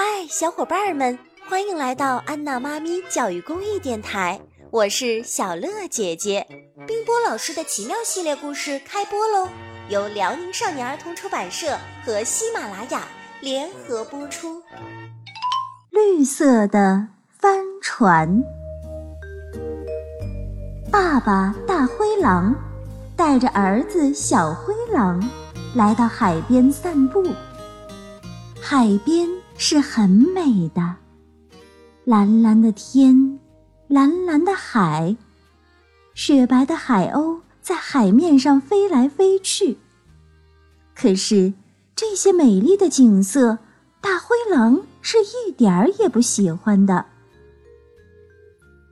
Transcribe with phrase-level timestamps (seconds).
[0.00, 1.18] 嗨，小伙伴们，
[1.48, 4.40] 欢迎来到安娜妈咪教育公益电台，
[4.70, 6.46] 我是小乐姐姐。
[6.86, 9.48] 冰波老师的奇妙系列故事开播喽，
[9.88, 13.08] 由辽宁少年儿童出版社和喜马拉雅
[13.40, 14.62] 联合播出。
[15.90, 18.40] 绿色的帆船，
[20.92, 22.54] 爸爸大灰狼
[23.16, 25.20] 带着儿子小灰狼
[25.74, 27.26] 来到海边散步。
[28.60, 29.28] 海边
[29.60, 30.94] 是很美的，
[32.04, 33.40] 蓝蓝的天，
[33.88, 35.16] 蓝蓝的海，
[36.14, 39.76] 雪白的海鸥在海面上飞来飞去。
[40.94, 41.52] 可是
[41.96, 43.58] 这些美丽的景色，
[44.00, 47.04] 大灰狼是一点儿也不喜欢的。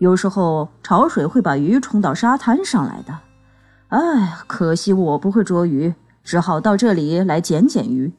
[0.00, 3.16] 有时候潮水会把鱼冲到沙滩上来的，
[3.90, 8.12] 哎，可惜我不会捉鱼，只好到这里来捡捡鱼。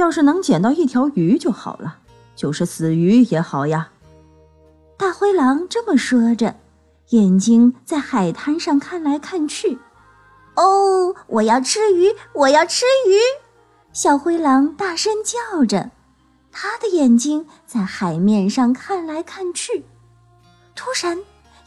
[0.00, 1.98] 要是能捡到一条鱼就好了，
[2.34, 3.90] 就是死鱼也好呀。
[4.96, 6.56] 大灰狼这么说着，
[7.10, 9.78] 眼睛在海滩上看来看去。
[10.56, 13.16] 哦，我要吃鱼，我要吃鱼！
[13.92, 15.90] 小灰狼大声叫着，
[16.50, 19.84] 他的眼睛在海面上看来看去。
[20.74, 21.18] 突然，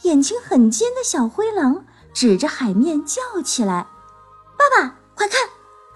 [0.02, 3.86] 眼睛很尖的小灰狼指着海面叫起来
[4.56, 5.40] ：“爸爸，快看，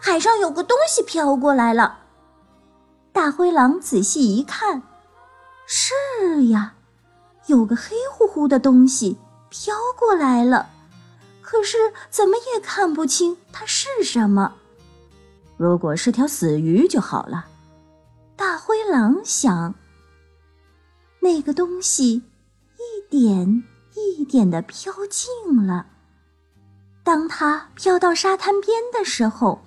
[0.00, 1.97] 海上有个东西飘过来了！”
[3.18, 4.80] 大灰狼仔细一看，
[5.66, 5.92] 是
[6.50, 6.74] 呀，
[7.46, 9.16] 有个黑乎乎的东西
[9.50, 10.70] 飘过来了，
[11.42, 11.76] 可是
[12.10, 14.54] 怎么也看不清它是什么。
[15.56, 17.46] 如果是条死鱼就好了，
[18.36, 19.74] 大灰狼想。
[21.18, 22.22] 那个东西
[22.76, 23.64] 一点
[23.96, 25.86] 一点的飘近了，
[27.02, 29.60] 当它飘到沙滩边的时候，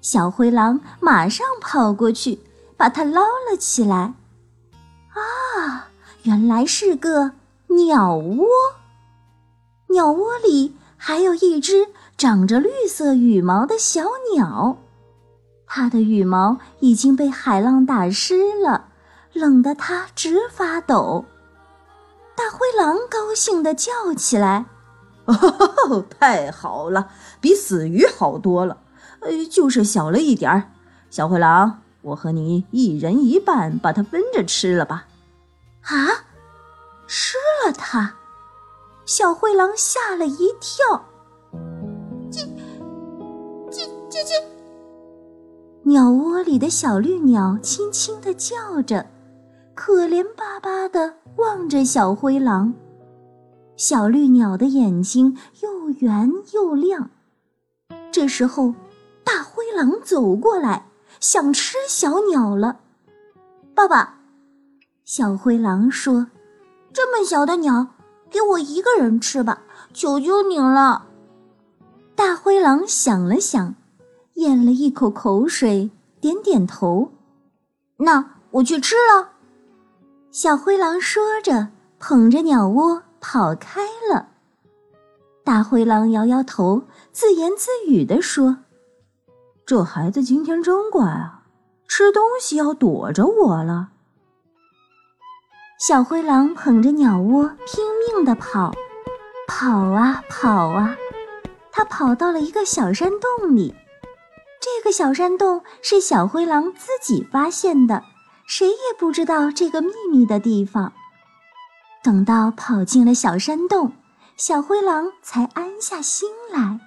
[0.00, 2.40] 小灰狼马上跑过去。
[2.76, 4.14] 把它捞了起来，
[5.14, 5.88] 啊，
[6.24, 7.32] 原来是个
[7.68, 8.46] 鸟窝。
[9.88, 11.88] 鸟窝里还有一只
[12.18, 14.04] 长着绿色羽毛的小
[14.34, 14.76] 鸟，
[15.66, 18.88] 它的羽毛已经被海浪打湿了，
[19.32, 21.24] 冷得它直发抖。
[22.34, 24.66] 大灰狼高兴地叫起来
[25.24, 27.08] ：“哦，太好了，
[27.40, 28.78] 比死鱼好多了，
[29.20, 30.70] 呃，就是小了一点儿。”
[31.08, 31.80] 小灰狼。
[32.06, 35.08] 我和你一人一半，把它分着吃了吧。
[35.82, 36.06] 啊，
[37.08, 38.14] 吃了它！
[39.04, 41.04] 小灰狼吓了一跳。
[42.30, 42.46] 叽
[43.70, 44.40] 叽叽叽！
[45.82, 49.04] 鸟窝里的小绿鸟轻轻的叫着，
[49.74, 52.72] 可怜巴巴的望着小灰狼。
[53.76, 57.10] 小绿鸟的眼睛又圆又亮。
[58.12, 58.74] 这时候，
[59.24, 60.86] 大灰狼走过来。
[61.20, 62.80] 想吃小鸟了，
[63.74, 64.14] 爸爸。
[65.04, 66.26] 小灰狼说
[66.92, 67.86] ：“这么小的鸟，
[68.28, 69.62] 给我一个人吃吧，
[69.94, 71.06] 求求你了。”
[72.16, 73.74] 大灰狼想了想，
[74.34, 75.90] 咽了一口口水，
[76.20, 77.12] 点点头
[77.98, 79.30] ：“那我去吃了。”
[80.32, 81.68] 小灰狼说着，
[81.98, 83.82] 捧着鸟窝跑开
[84.12, 84.28] 了。
[85.44, 86.82] 大灰狼摇摇头，
[87.12, 88.58] 自言自语地说。
[89.66, 91.42] 这孩子今天真乖啊，
[91.88, 93.88] 吃东西要躲着我了。
[95.76, 98.72] 小灰狼捧着鸟窝拼命地跑，
[99.48, 100.96] 跑啊跑啊，
[101.72, 103.74] 它跑到了一个小山洞里。
[104.60, 108.04] 这个小山洞是小灰狼自己发现的，
[108.46, 110.92] 谁也不知道这个秘密的地方。
[112.04, 113.94] 等到跑进了小山洞，
[114.36, 116.78] 小灰狼才安下心来。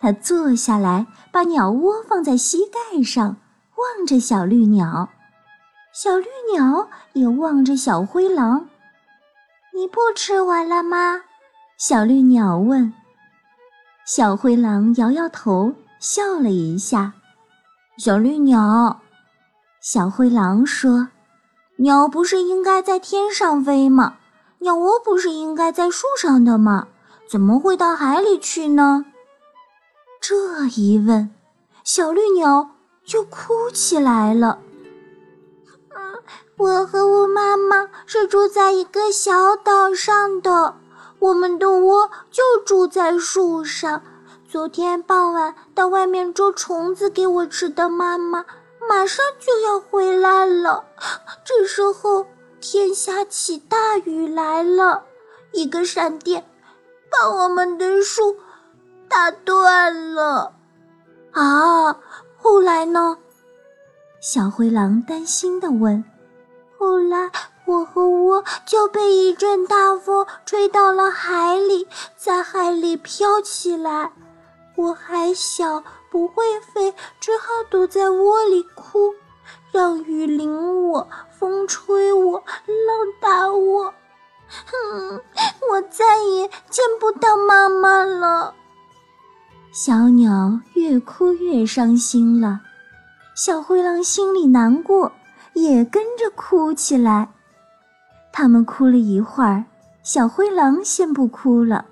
[0.00, 3.36] 他坐下来，把鸟窝放在膝盖上，
[3.76, 5.10] 望着小绿鸟。
[5.92, 8.66] 小绿鸟也望着小灰狼。
[9.74, 11.20] 你不吃完了吗？
[11.76, 12.92] 小绿鸟问。
[14.06, 17.12] 小灰狼摇摇头，笑了一下。
[17.98, 19.00] 小绿鸟，
[19.82, 21.08] 小灰狼说
[21.76, 24.16] ：“鸟不是应该在天上飞吗？
[24.60, 26.88] 鸟窝不是应该在树上的吗？
[27.30, 29.04] 怎么会到海里去呢？”
[30.20, 31.34] 这一问，
[31.82, 32.72] 小绿鸟
[33.06, 34.58] 就哭起来了。
[35.96, 36.22] 嗯，
[36.58, 40.76] 我和我妈妈是住在一个小岛上的，
[41.20, 44.02] 我们的窝就住在树上。
[44.46, 48.44] 昨天傍晚到外面捉虫子给我吃的妈妈，
[48.86, 50.84] 马上就要回来了。
[51.46, 52.26] 这时候
[52.60, 55.04] 天下起大雨来了，
[55.52, 56.44] 一个闪电
[57.10, 58.36] 把我们的树。
[59.10, 60.54] 打断了，
[61.32, 61.96] 啊！
[62.38, 63.18] 后来呢？
[64.20, 66.04] 小灰狼担心地问
[66.78, 67.28] ：“后来
[67.64, 74.12] 我和窝就被一阵大风吹到了海里，在海里飘起来。
[74.76, 79.12] 我还小，不会飞，只好躲在窝里哭，
[79.72, 83.92] 让雨淋我，风吹我，浪打我。
[84.66, 85.20] 哼，
[85.68, 88.54] 我再也见不到妈妈了。
[89.72, 92.60] 小鸟越哭越伤心了，
[93.36, 95.12] 小灰狼心里难过，
[95.54, 97.28] 也跟着哭起来。
[98.32, 99.64] 他们哭了一会儿，
[100.02, 101.86] 小灰狼先不哭了。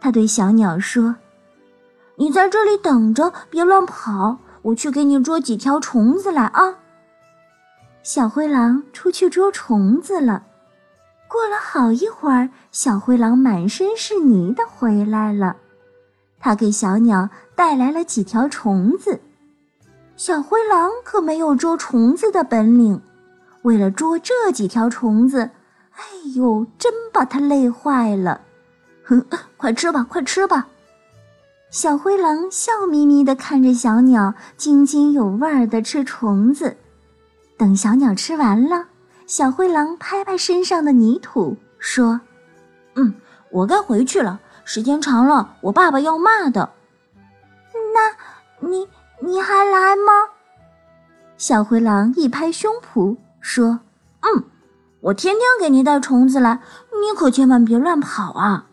[0.00, 1.16] 他对小鸟说
[2.16, 6.76] ：“你在这里等着，别乱跑，我去给你捉几条虫子来啊。”
[8.04, 10.44] 小灰狼出去捉虫子了。
[11.26, 15.56] 过了好一会儿，小灰狼满身是泥的回来了。
[16.44, 19.18] 他给小鸟带来了几条虫子。
[20.14, 23.00] 小灰狼可没有捉虫子的本领，
[23.62, 25.38] 为了捉这几条虫子，
[25.92, 26.02] 哎
[26.34, 28.42] 呦，真把他累坏了。
[29.04, 29.24] 哼，
[29.56, 30.66] 快吃吧，快吃吧！
[31.70, 36.76] 小灰狼笑眯眯地看着小鸟津津有味儿地吃虫子。
[37.56, 38.88] 等小鸟吃完了，
[39.26, 42.20] 小灰狼拍拍身上的泥土，说
[42.96, 43.14] ：“嗯，
[43.50, 46.70] 我该回去了。”时间长了，我爸爸要骂的。
[47.94, 48.88] 那，你
[49.20, 50.12] 你还来吗？
[51.36, 53.80] 小灰狼一拍胸脯说
[54.22, 54.44] ：“嗯，
[55.00, 58.66] 我天天给你带虫子来，你可千万别乱跑啊。”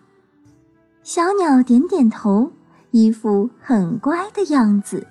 [1.03, 2.51] 小鸟点点头，
[2.91, 5.05] 一副很乖的样子。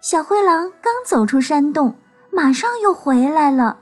[0.00, 1.94] 小灰狼刚走出山洞，
[2.30, 3.78] 马上又回来了。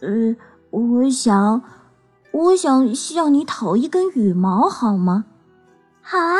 [0.00, 0.36] 呃，
[0.70, 1.62] 我想。
[2.32, 5.24] 我想向你讨一根羽毛，好吗？
[6.00, 6.38] 好啊！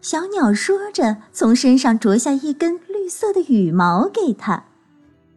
[0.00, 4.64] 小鸟说着，从身上啄下一根绿色的羽毛给他。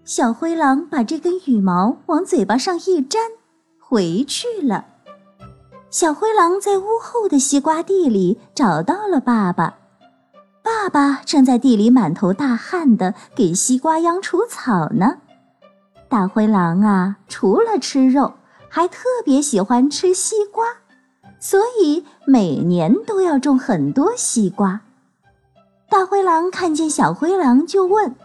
[0.05, 3.21] 小灰狼把这根羽毛往嘴巴上一粘，
[3.79, 4.85] 回去了。
[5.89, 9.75] 小灰狼在屋后的西瓜地里找到了爸爸，
[10.63, 15.17] 爸爸正在地里满头大汗的给西瓜秧除草呢。
[16.07, 18.33] 大灰狼啊，除了吃肉。
[18.69, 20.65] 还特别喜欢吃西瓜，
[21.39, 24.81] 所以每年都要种很多西瓜。
[25.89, 28.15] 大灰狼看见小灰狼就问：“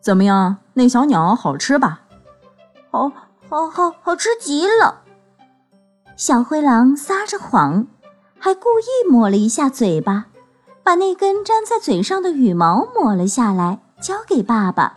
[0.00, 0.56] 怎么样？
[0.74, 2.00] 那小鸟好吃吧
[2.90, 3.12] ？”“好，
[3.48, 5.02] 好，好，好吃极了。”
[6.16, 7.86] 小灰狼撒着谎，
[8.38, 10.28] 还故意抹了一下嘴巴，
[10.82, 14.96] 把那根粘在嘴上的羽毛抹了下来，交给爸爸。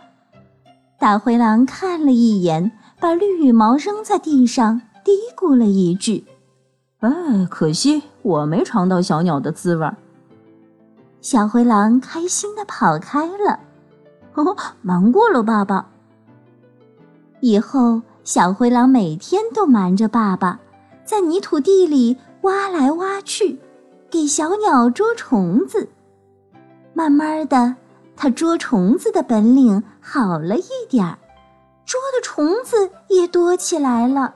[1.00, 2.70] 大灰狼看了一眼。
[3.00, 6.26] 把绿羽毛扔在地上，嘀咕了一句
[7.00, 7.10] ：“哎，
[7.48, 9.90] 可惜我没尝到小鸟的滋味。”
[11.22, 13.58] 小灰狼开心的跑开了。
[14.34, 15.86] 哦，瞒过了爸爸。
[17.40, 20.60] 以后，小灰狼每天都瞒着爸爸，
[21.02, 23.58] 在泥土地里挖来挖去，
[24.10, 25.88] 给小鸟捉虫子。
[26.92, 27.76] 慢慢的，
[28.22, 31.18] 他捉虫子的本领好了一点儿。
[31.86, 34.34] 捉的虫子也多起来了。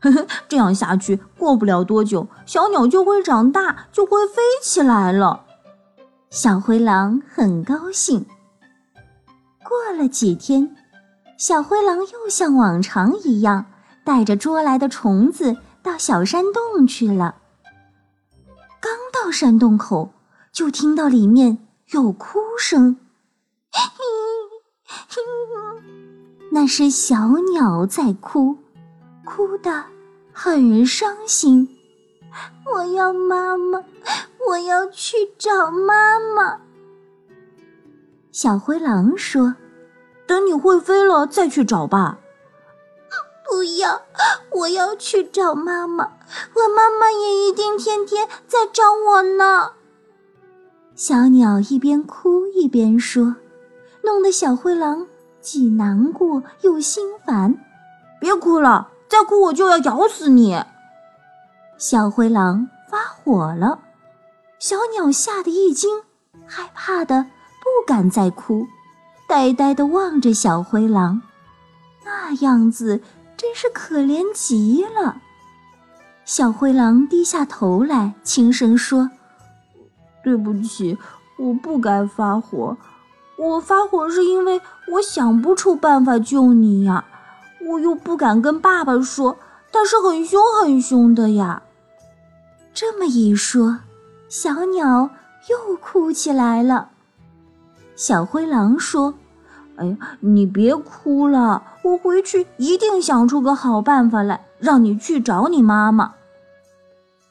[0.00, 5.46] 呵呵，这样下去，过不了多久，小鸟就会长大，就会飞起来了。
[6.28, 8.26] 小灰狼很高兴。
[9.64, 10.76] 过了几天，
[11.38, 13.64] 小灰狼又像往常一样，
[14.04, 17.36] 带着捉来的虫子到小山洞去了。
[18.78, 20.10] 刚到山洞口，
[20.52, 22.98] 就听到里面有哭声。
[26.50, 28.56] 那是小鸟在哭，
[29.24, 29.84] 哭得
[30.32, 31.68] 很伤心。
[32.72, 33.82] 我要妈妈，
[34.48, 36.60] 我要去找妈妈。
[38.32, 39.54] 小灰狼说
[40.26, 42.18] ：“等你会飞了再去找吧。”
[43.48, 44.02] 不要，
[44.50, 46.04] 我要去找妈妈。
[46.54, 49.72] 我妈妈也一定天天在找我呢。
[50.98, 53.36] 小鸟一边哭一边说，
[54.02, 55.06] 弄得小灰狼。
[55.40, 57.56] 既难过又心烦，
[58.20, 60.60] 别哭了，再哭我就要咬死你！
[61.78, 63.78] 小灰狼发火了，
[64.58, 65.88] 小鸟吓得一惊，
[66.44, 68.66] 害怕的不敢再哭，
[69.28, 71.22] 呆呆的望着小灰狼，
[72.04, 73.00] 那样子
[73.36, 75.22] 真是可怜极了。
[76.24, 79.08] 小灰狼低下头来，轻声说
[80.28, 80.98] ：“对不起，
[81.38, 82.76] 我不该发火，
[83.38, 84.60] 我发火是因为
[84.92, 87.02] 我想不出办法救你呀，
[87.66, 89.38] 我又不敢跟爸爸说，
[89.72, 91.62] 他是很凶很凶的呀。
[92.74, 93.78] 这么一说，
[94.28, 95.08] 小鸟
[95.48, 96.90] 又哭起来了。
[97.96, 99.14] 小灰狼说，
[99.76, 106.12] 哎呀，你别哭了，我回去一定想出个好办法来让你去找你妈妈。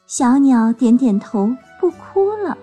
[0.04, 2.58] 小鸟点点头，不哭了。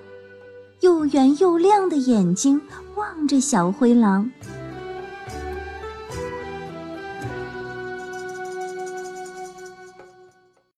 [0.85, 2.61] 又圆又亮的眼睛
[2.95, 4.29] 望着小灰狼。